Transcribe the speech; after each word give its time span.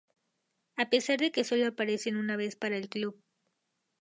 A 0.77 0.89
pesar 0.89 1.17
de 1.19 1.31
que 1.31 1.43
sólo 1.49 1.67
aparecen 1.67 2.17
una 2.23 2.35
vez 2.35 2.55
para 2.55 2.75
el 2.75 2.89
club. 2.89 3.21